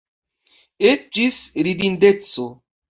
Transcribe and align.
Eĉ 0.93 1.05
ĝis 1.19 1.39
ridindeco. 1.71 2.53